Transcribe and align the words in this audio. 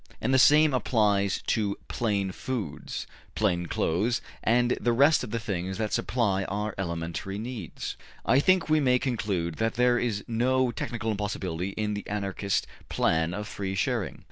And 0.19 0.33
the 0.33 0.39
same 0.39 0.73
applies 0.73 1.43
to 1.43 1.77
plain 1.87 2.31
foods, 2.31 3.05
plain 3.35 3.67
clothes, 3.67 4.19
and 4.43 4.75
the 4.81 4.93
rest 4.93 5.23
of 5.23 5.29
the 5.29 5.37
things 5.37 5.77
that 5.77 5.93
supply 5.93 6.43
our 6.45 6.73
elementary 6.75 7.37
needs. 7.37 7.97
I 8.25 8.39
think 8.39 8.67
we 8.67 8.79
may 8.79 8.97
conclude 8.97 9.57
that 9.57 9.75
there 9.75 9.99
is 9.99 10.23
no 10.27 10.71
technical 10.71 11.11
impossibility 11.11 11.69
in 11.77 11.93
the 11.93 12.07
Anarchist 12.07 12.65
plan 12.89 13.31
of 13.35 13.47
free 13.47 13.75
sharing. 13.75 14.19